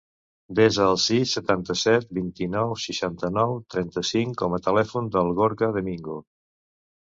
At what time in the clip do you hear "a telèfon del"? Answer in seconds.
4.59-5.33